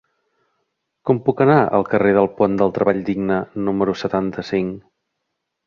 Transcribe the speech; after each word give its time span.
Com 1.09 1.19
puc 1.27 1.43
anar 1.45 1.57
al 1.79 1.85
carrer 1.91 2.15
del 2.19 2.31
Pont 2.39 2.57
del 2.63 2.75
Treball 2.79 3.05
Digne 3.13 3.39
número 3.69 3.97
setanta-cinc? 4.05 4.77